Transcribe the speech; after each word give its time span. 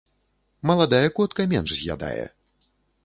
Маладая 0.69 1.09
котка 1.19 1.45
менш 1.53 1.77
з'ядае. 1.81 2.25